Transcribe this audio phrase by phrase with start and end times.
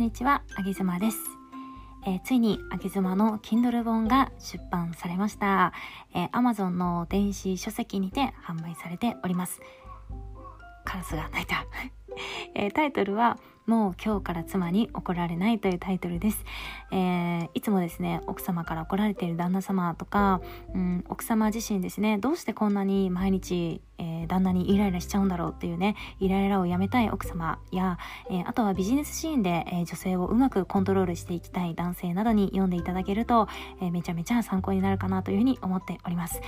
[0.00, 1.18] んにちは、あげずまです。
[2.06, 5.74] えー、ついにあげずまの Kindle 本が出版されました。
[6.14, 9.60] えー、Amazon の電子書籍にて販売されております。
[10.90, 11.64] カラスが鳴いた。
[12.54, 16.44] えー、タイトルはもう今日から妻に怒られないというタイトルです。
[16.90, 20.40] えー、いつもですね、奥様から怒られている旦那様とか、
[20.74, 27.98] うん、奥様自身ですね、どうしてこんなに毎日、えー、旦那にイライラしちゃうんだろうっていうね、イライラをやめたい奥様や、
[28.28, 33.46] えー、あとはビジネスシーンで、え女性をうまくコントロールしていきたい男性などに読んでいただけると、
[33.80, 36.40] えめちゃめちゃ参考になるかなというふうに思っております。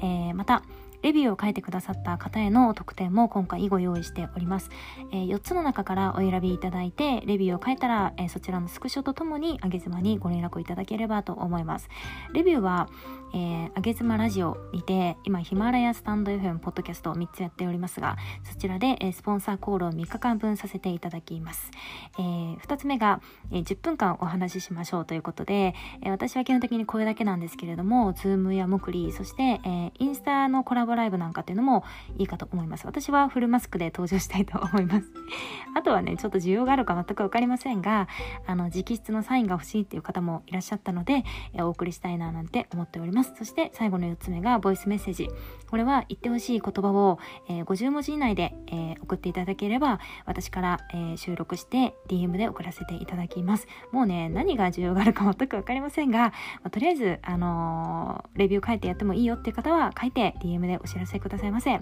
[0.00, 0.62] えまた、
[1.02, 4.70] レビューを書いてくださった方への特典も今回ご用意しております。
[5.12, 11.88] えー、4つの中からお選びいただいて、レビューを書いたら、えー、そちらのスクショとともに、あげ妻にご連絡をいただければと思います。
[12.32, 12.88] レビューは、
[13.32, 21.70] え、あげ妻ラジオにて、今、ヒマラヤスタンド FM ポッドキャストを3つやっておりますが、そちらで、えー、スポンサーコールを3日間分させていただきます。
[22.18, 23.20] えー、2つ目が、
[23.52, 31.84] えー、10分間お話ししましょうということで、えー、私は基本的に声だけなんですけれども、ズームやモクリ、そして、えー、インスタのコラボライブなんかっていうのも
[32.18, 32.86] いいかと思います。
[32.86, 35.06] 私はフルマスクで登場したいと思います。
[35.76, 38.08] あとはね、ちょっと需要があるか全くわかりませんが、
[38.46, 43.34] あの、直筆のサインが欲しいっていう方もいらっしゃったので、えお送りしたいななんて思っております。
[43.36, 45.28] そして最後の4つ目がボイスメッセージ。
[45.68, 47.18] これは言ってほしい言葉を、
[47.48, 53.66] えー、50文字以内で、えー、送っていただければ、私から、えー、収録して DM で送らせていただきます。
[53.92, 56.32] もうね、何が需要があるか全くわかりませんが、ま
[56.64, 61.80] あ、とりあえず、あのレビュー書いてやってもいいよっていう方は書いて DM でお知らせくださいませ。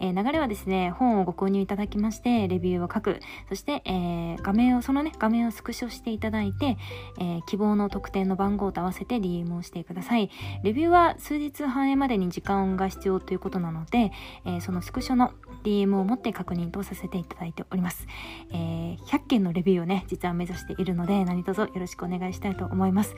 [0.00, 3.20] えー、流れはですね、本をご購入いただきまして、レビューを書く。
[3.48, 6.76] そして、えー、画面を、そのね、画面をスクショしていただいて、
[7.18, 10.30] えー、希望の特典の番号と合わせて DM をしてください。
[10.62, 14.12] レビューは数日反映までに時間が必要ということなので、
[14.44, 15.32] えそのスクショの
[15.64, 18.06] DM を持って確認とさせていただいております。
[18.52, 23.14] え100件のレビューをね、実は目指しているので、何卒よろしくお願いしたいと思います。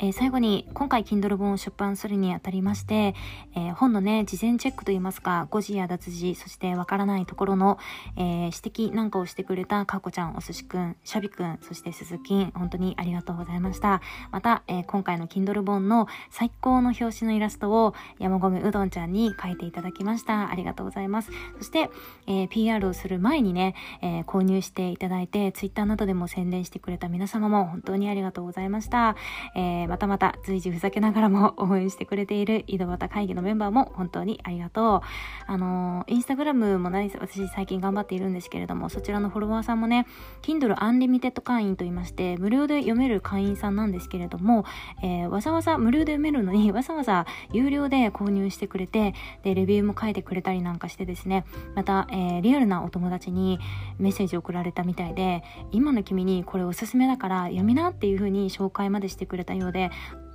[0.00, 3.16] えー、最後に今回 Kindle 本を出版するにあたりまして、
[3.56, 7.78] えー、本のね、事前チェックといいますか、誤字や脱字、そしてわからないところの、
[8.16, 14.00] えー、指摘なんかをしてくれたかこちゃん、おすしくん、しゃびくん、そしてすずきん、本当にありがとうございました。
[14.30, 20.48] また、え今回の Kindle 本の最高の表紙のイラストを山込うどんちゃんに描いていただきました。
[20.48, 21.32] ありがとうございます。
[21.58, 21.90] そして、
[22.28, 29.16] え PR をする前にね、え購入していただいて、Twitter などでも宣伝してくれた皆様も本当にありがとうございました。
[29.56, 35.08] えまたまた随時ふざけながらも応援してくれている井戸端会議のメンバーも本当にありがとう。
[35.46, 40.06] あのー、インスタグラムも何私最近頑張っているんですけれども、そちらのフォロワーさんもね、
[40.42, 44.64] Kindle Unlimited 会員と言いまして、無料で読める会員さんなんですけれども、
[45.02, 51.44] えー、わざわざ無料で読めるのに、 わざわざ有料で購入してくれて、で、レビューも書いてくれたりなんかしてですね、
[51.74, 53.58] また、えー、リアルなお友達に
[53.98, 59.77] メッセージを送られたみたいで、今の君にこれおすすめだから読みなっていう風に紹介までしてくれたようで、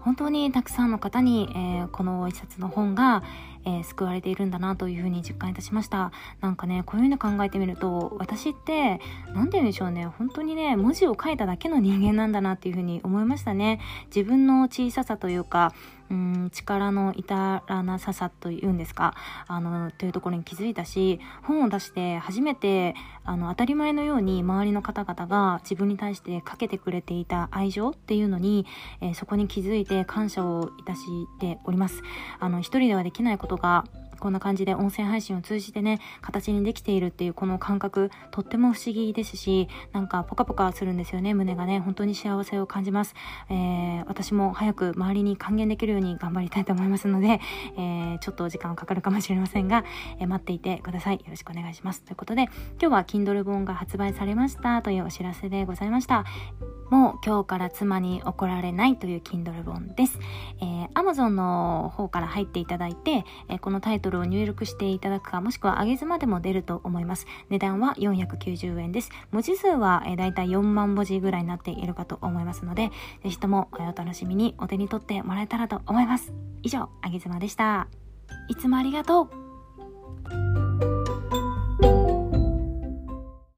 [0.00, 3.22] 本当にたくさんの方に、えー、この一冊の本が、
[3.66, 6.12] えー、救われているんだなというふうに実感いたしました。
[6.40, 9.00] なんかね、こういうの考えてみると、私って、
[9.34, 13.80] なんて言うんでしょうね、本当にね、文字を書いただけの人間なんだなっていうふうに思いましたね。
[14.14, 15.74] 自分の小ささというか、
[16.10, 19.14] うん力の至らなささというんですか
[19.48, 22.94] あのというところに気づいたし本を出して初めて
[23.24, 28.66] あの当たり前のように周りの方々が自分に対してかけてくれていた愛情っていうのに、
[29.00, 31.00] えー、そこに気づいて感謝をいたし
[31.40, 32.02] ております
[32.38, 33.84] あの一人ではできないことが
[34.18, 41.80] こんな感じで音声配信を通じてね、形にできているっていうこの感覚、とっても不思議ですし、なんかポカポカするんですよね、胸がね。
[41.80, 43.14] 本当に幸せを感じます。
[43.50, 47.40] えー、私も早く周りに還元できるように頑張りたいと思いますので、
[47.76, 49.84] えー、ちょっと時間かかるかもしれませんが、
[50.18, 51.16] えー、待っていてください。
[51.16, 52.02] よろしくお願いします。
[52.02, 56.24] ということで、今日は Kindle 本が発売されましたというお知らせでございました。
[56.90, 60.18] もう今日から妻に怒られないという Kindle 本です。
[60.60, 67.26] えー、Amazon の方から入っていただいて、えー、このタイトルを入力していただくか、もしくは上げ妻でも出ると思います。
[67.50, 69.10] 値段は490円です。
[69.30, 72.90] 文字数は、えー、だいたい4万文字ぐらいになっているかと思いますので、
[73.22, 76.32] ぜひともお楽しみにお手に取ってもらえたらと思います。
[76.62, 77.88] 以上、あげ妻でした。
[78.48, 80.45] いつもありがとう